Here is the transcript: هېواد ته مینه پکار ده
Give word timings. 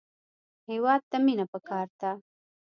هېواد 0.69 1.01
ته 1.09 1.17
مینه 1.25 1.45
پکار 1.51 1.87
ده 1.99 2.11